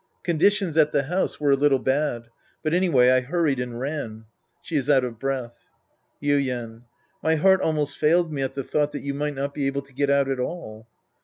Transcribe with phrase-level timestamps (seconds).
[0.23, 2.23] Conditions at the house were a little bad.
[2.63, 4.25] But anyway I hurried and ran.
[4.63, 5.69] {She is out of breath^
[6.19, 6.85] Yuien.
[7.21, 9.93] My heart almost failed me at the thought that you might not be able to
[9.93, 10.87] get out at all.